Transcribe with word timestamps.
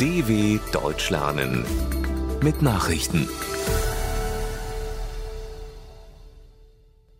DW 0.00 0.58
Deutsch 0.72 1.10
lernen 1.10 1.64
mit 2.42 2.62
Nachrichten. 2.62 3.28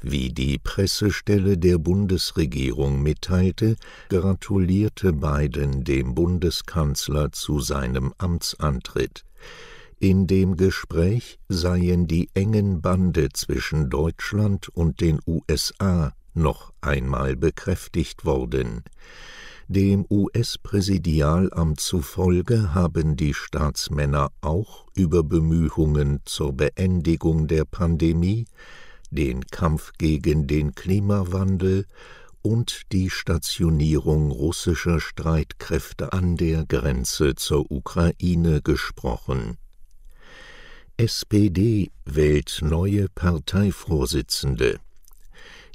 Wie 0.00 0.28
die 0.32 0.58
Pressestelle 0.58 1.58
der 1.58 1.78
Bundesregierung 1.78 3.02
mitteilte, 3.02 3.74
gratulierte 4.10 5.12
Biden 5.12 5.82
dem 5.82 6.14
Bundeskanzler 6.14 7.32
zu 7.32 7.58
seinem 7.58 8.14
Amtsantritt. 8.18 9.24
In 9.98 10.26
dem 10.26 10.56
Gespräch 10.56 11.38
seien 11.48 12.06
die 12.06 12.28
engen 12.34 12.82
Bande 12.82 13.30
zwischen 13.32 13.88
Deutschland 13.88 14.68
und 14.68 15.00
den 15.00 15.20
USA 15.26 16.12
noch 16.34 16.74
einmal 16.82 17.34
bekräftigt 17.34 18.26
worden. 18.26 18.84
Dem 19.68 20.04
US-Präsidialamt 20.10 21.80
zufolge 21.80 22.74
haben 22.74 23.16
die 23.16 23.32
Staatsmänner 23.32 24.28
auch 24.42 24.86
über 24.94 25.24
Bemühungen 25.24 26.20
zur 26.26 26.52
Beendigung 26.52 27.46
der 27.48 27.64
Pandemie, 27.64 28.44
den 29.10 29.46
Kampf 29.46 29.92
gegen 29.96 30.46
den 30.46 30.74
Klimawandel 30.74 31.86
und 32.42 32.82
die 32.92 33.08
Stationierung 33.08 34.30
russischer 34.30 35.00
Streitkräfte 35.00 36.12
an 36.12 36.36
der 36.36 36.66
Grenze 36.66 37.34
zur 37.34 37.70
Ukraine 37.70 38.60
gesprochen. 38.60 39.56
SPD 40.98 41.90
wählt 42.06 42.60
neue 42.62 43.10
Parteivorsitzende. 43.10 44.80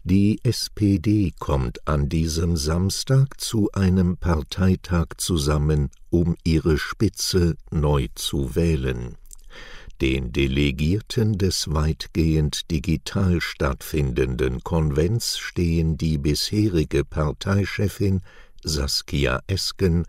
Die 0.03 0.39
SPD 0.41 1.31
kommt 1.37 1.87
an 1.87 2.09
diesem 2.09 2.57
Samstag 2.57 3.39
zu 3.39 3.69
einem 3.71 4.17
Parteitag 4.17 5.09
zusammen, 5.17 5.91
um 6.09 6.37
ihre 6.43 6.79
Spitze 6.79 7.55
neu 7.69 8.07
zu 8.15 8.55
wählen. 8.55 9.15
Den 10.01 10.31
Delegierten 10.31 11.37
des 11.37 11.71
weitgehend 11.71 12.71
digital 12.71 13.41
stattfindenden 13.41 14.63
Konvents 14.63 15.37
stehen 15.37 15.97
die 15.97 16.17
bisherige 16.17 17.05
Parteichefin 17.05 18.21
Saskia 18.63 19.43
Esken 19.45 20.07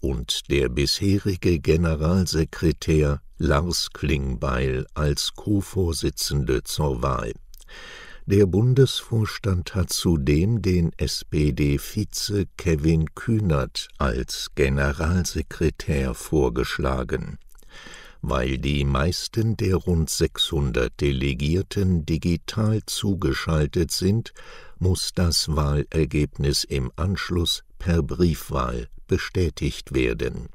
und 0.00 0.50
der 0.50 0.68
bisherige 0.68 1.58
Generalsekretär 1.58 3.20
Lars 3.38 3.90
Klingbeil 3.92 4.86
als 4.94 5.34
Co-Vorsitzende 5.34 6.62
zur 6.62 7.02
Wahl. 7.02 7.32
Der 8.26 8.46
Bundesvorstand 8.46 9.74
hat 9.74 9.90
zudem 9.90 10.62
den 10.62 10.92
SPD-Vize 10.96 12.46
Kevin 12.56 13.14
Kühnert 13.14 13.88
als 13.98 14.50
Generalsekretär 14.54 16.14
vorgeschlagen. 16.14 17.38
Weil 18.22 18.58
die 18.58 18.84
meisten 18.84 19.56
der 19.56 19.76
rund 19.76 20.10
600 20.10 21.00
Delegierten 21.00 22.04
digital 22.04 22.80
zugeschaltet 22.84 23.90
sind, 23.90 24.32
muss 24.78 25.12
das 25.14 25.48
Wahlergebnis 25.56 26.64
im 26.64 26.92
Anschluss 26.96 27.64
per 27.80 28.04
Briefwahl 28.04 28.86
bestätigt 29.08 29.92
werden 29.92 30.48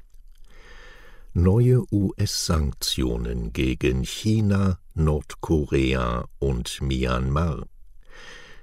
neue 1.36 1.82
US-Sanktionen 1.92 3.52
gegen 3.52 4.04
China, 4.04 4.78
Nordkorea 4.94 6.24
und 6.38 6.80
Myanmar. 6.80 7.66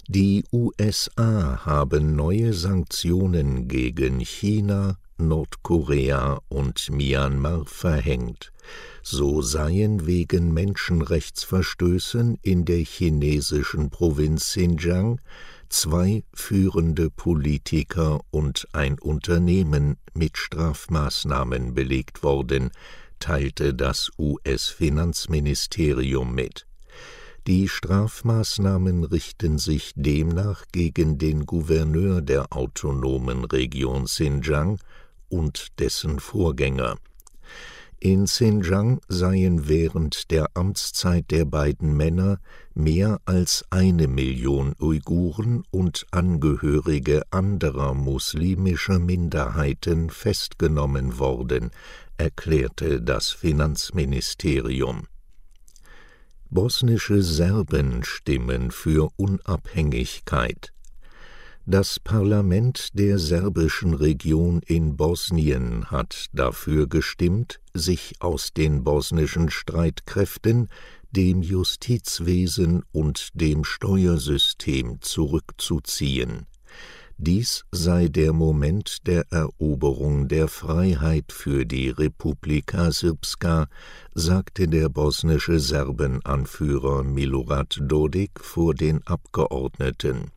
Die 0.08 0.44
USA 0.52 1.64
haben 1.66 2.16
neue 2.16 2.54
Sanktionen 2.54 3.68
gegen 3.68 4.22
China, 4.22 4.98
Nordkorea 5.18 6.42
und 6.50 6.90
Myanmar 6.90 7.66
verhängt. 7.66 8.52
So 9.02 9.42
seien 9.42 10.06
wegen 10.06 10.54
Menschenrechtsverstößen 10.54 12.38
in 12.42 12.66
der 12.66 12.80
chinesischen 12.80 13.90
Provinz 13.90 14.44
Xinjiang 14.46 15.22
zwei 15.70 16.26
führende 16.34 17.10
Politiker 17.10 18.20
und 18.32 18.68
ein 18.74 19.00
Unternehmen 19.00 19.96
mit 20.14 20.38
Strafmaßnahmen 20.38 21.74
belegt 21.74 22.22
worden, 22.24 22.72
teilte 23.20 23.74
das 23.74 24.12
US-Finanzministerium 24.18 26.36
mit. 26.36 26.68
Die 27.48 27.68
Strafmaßnahmen 27.68 29.04
richten 29.04 29.58
sich 29.58 29.92
demnach 29.96 30.64
gegen 30.72 31.18
den 31.18 31.46
Gouverneur 31.46 32.22
der 32.22 32.54
autonomen 32.54 33.44
Region 33.44 34.06
Xinjiang 34.06 34.80
und 35.30 35.80
dessen 35.80 36.20
Vorgänger. 36.20 36.98
In 38.00 38.26
Xinjiang 38.26 39.00
seien 39.08 39.70
während 39.70 40.30
der 40.30 40.48
Amtszeit 40.56 41.32
der 41.32 41.46
beiden 41.46 41.96
Männer 41.96 42.40
mehr 42.74 43.22
als 43.24 43.64
eine 43.70 44.10
Million 44.10 44.76
Uiguren 44.78 45.64
und 45.72 46.06
Angehörige 46.12 47.22
anderer 47.32 47.94
muslimischer 47.94 49.00
Minderheiten 49.00 50.10
festgenommen 50.10 51.18
worden, 51.18 51.72
erklärte 52.18 53.02
das 53.02 53.30
Finanzministerium. 53.30 55.08
Bosnische 56.50 57.24
Serben 57.24 58.04
stimmen 58.04 58.72
für 58.72 59.12
Unabhängigkeit. 59.16 60.74
Das 61.66 61.98
Parlament 61.98 62.90
der 62.92 63.18
serbischen 63.18 63.94
Region 63.94 64.62
in 64.66 64.98
Bosnien 64.98 65.86
hat 65.90 66.26
dafür 66.34 66.88
gestimmt, 66.88 67.62
sich 67.74 68.16
aus 68.20 68.52
den 68.52 68.84
bosnischen 68.84 69.50
Streitkräften, 69.50 70.68
dem 71.12 71.42
Justizwesen 71.42 72.84
und 72.92 73.30
dem 73.34 73.64
Steuersystem 73.64 75.00
zurückzuziehen. 75.00 76.48
Dies 77.18 77.64
sei 77.72 78.10
der 78.10 78.34
Moment 78.34 79.08
der 79.08 79.32
Eroberung 79.32 80.28
der 80.28 80.50
Freiheit 80.50 81.32
für 81.32 81.66
die 81.66 81.88
Republika 81.88 82.92
Srpska, 82.92 83.70
sagte 84.14 84.68
der 84.68 84.90
bosnische 84.90 85.62
Serbenanführer 85.62 87.06
Milorad 87.06 87.80
Dodik 87.82 88.42
vor 88.42 88.74
den 88.74 89.02
Abgeordneten. 89.08 90.32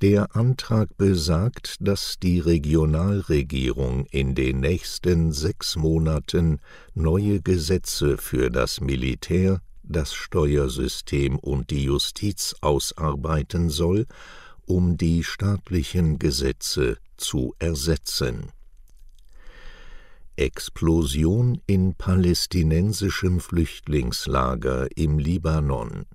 Der 0.00 0.36
Antrag 0.36 0.96
besagt, 0.96 1.76
dass 1.80 2.20
die 2.22 2.38
Regionalregierung 2.38 4.06
in 4.12 4.36
den 4.36 4.60
nächsten 4.60 5.32
sechs 5.32 5.74
Monaten 5.74 6.60
neue 6.94 7.40
Gesetze 7.40 8.16
für 8.16 8.48
das 8.48 8.80
Militär, 8.80 9.60
das 9.82 10.14
Steuersystem 10.14 11.36
und 11.36 11.70
die 11.70 11.82
Justiz 11.82 12.54
ausarbeiten 12.60 13.70
soll, 13.70 14.06
um 14.66 14.96
die 14.96 15.24
staatlichen 15.24 16.20
Gesetze 16.20 16.98
zu 17.16 17.56
ersetzen. 17.58 18.52
Explosion 20.36 21.60
in 21.66 21.94
palästinensischem 21.94 23.40
Flüchtlingslager 23.40 24.86
im 24.94 25.18
Libanon 25.18 26.06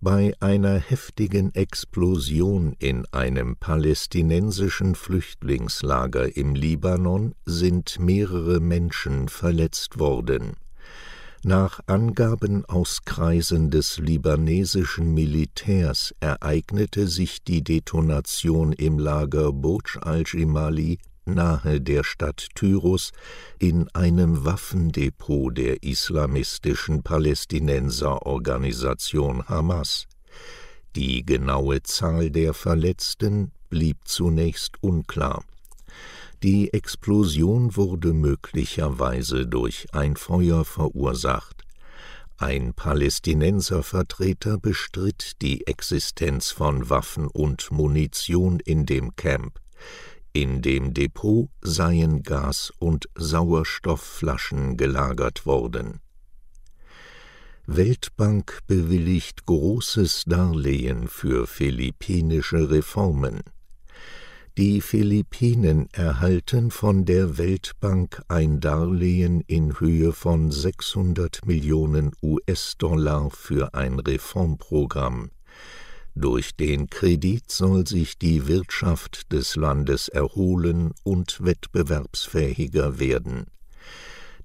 bei 0.00 0.32
einer 0.40 0.78
heftigen 0.78 1.54
Explosion 1.54 2.74
in 2.78 3.04
einem 3.12 3.56
palästinensischen 3.56 4.94
Flüchtlingslager 4.94 6.36
im 6.36 6.54
Libanon 6.54 7.34
sind 7.44 7.98
mehrere 7.98 8.60
Menschen 8.60 9.28
verletzt 9.28 9.98
worden. 9.98 10.56
Nach 11.42 11.80
Angaben 11.86 12.64
aus 12.66 13.04
Kreisen 13.04 13.70
des 13.70 13.98
libanesischen 13.98 15.12
Militärs 15.12 16.14
ereignete 16.20 17.06
sich 17.06 17.44
die 17.44 17.62
Detonation 17.62 18.72
im 18.72 18.98
Lager 18.98 19.52
Burj 19.52 19.98
al-Jimali 20.00 20.98
nahe 21.34 21.80
der 21.80 22.04
Stadt 22.04 22.48
Tyrus 22.54 23.12
in 23.58 23.88
einem 23.94 24.44
Waffendepot 24.44 25.56
der 25.56 25.82
islamistischen 25.82 27.02
Palästinenserorganisation 27.02 29.48
Hamas. 29.48 30.06
Die 30.96 31.24
genaue 31.24 31.82
Zahl 31.82 32.30
der 32.30 32.54
Verletzten 32.54 33.52
blieb 33.68 33.98
zunächst 34.04 34.82
unklar. 34.82 35.44
Die 36.42 36.72
Explosion 36.72 37.76
wurde 37.76 38.12
möglicherweise 38.12 39.46
durch 39.46 39.88
ein 39.92 40.16
Feuer 40.16 40.64
verursacht. 40.64 41.64
Ein 42.38 42.72
Palästinenservertreter 42.72 44.56
bestritt 44.56 45.42
die 45.42 45.66
Existenz 45.66 46.50
von 46.50 46.88
Waffen 46.88 47.26
und 47.26 47.70
Munition 47.70 48.58
in 48.60 48.86
dem 48.86 49.14
Camp. 49.14 49.60
In 50.32 50.62
dem 50.62 50.94
Depot 50.94 51.48
seien 51.60 52.22
Gas- 52.22 52.72
und 52.78 53.08
Sauerstoffflaschen 53.16 54.76
gelagert 54.76 55.44
worden. 55.44 56.00
Weltbank 57.66 58.60
bewilligt 58.68 59.44
großes 59.46 60.24
Darlehen 60.26 61.08
für 61.08 61.48
philippinische 61.48 62.70
Reformen. 62.70 63.42
Die 64.56 64.80
Philippinen 64.80 65.88
erhalten 65.92 66.70
von 66.70 67.04
der 67.04 67.38
Weltbank 67.38 68.22
ein 68.28 68.60
Darlehen 68.60 69.40
in 69.46 69.80
Höhe 69.80 70.12
von 70.12 70.50
600 70.50 71.46
Millionen 71.46 72.12
US-Dollar 72.22 73.30
für 73.30 73.74
ein 73.74 73.98
Reformprogramm. 73.98 75.30
Durch 76.14 76.56
den 76.56 76.88
Kredit 76.88 77.50
soll 77.50 77.86
sich 77.86 78.18
die 78.18 78.48
Wirtschaft 78.48 79.32
des 79.32 79.56
Landes 79.56 80.08
erholen 80.08 80.92
und 81.04 81.42
wettbewerbsfähiger 81.42 82.98
werden. 82.98 83.46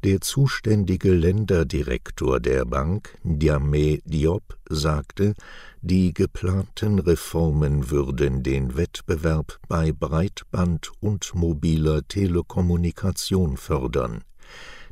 Der 0.04 0.22
zuständige 0.22 1.14
Länderdirektor 1.14 2.40
der 2.40 2.66
Bank, 2.66 3.18
Diame 3.24 4.00
Diop, 4.06 4.56
sagte, 4.70 5.34
die 5.82 6.14
geplanten 6.14 7.00
Reformen 7.00 7.90
würden 7.90 8.44
den 8.44 8.78
Wettbewerb 8.78 9.60
bei 9.68 9.92
Breitband 9.92 10.92
und 11.00 11.34
mobiler 11.34 12.08
Telekommunikation 12.08 13.58
fördern. 13.58 14.24